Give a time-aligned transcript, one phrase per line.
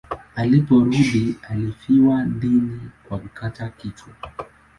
[0.35, 4.13] Aliporudi alifia dini kwa kukatwa kichwa.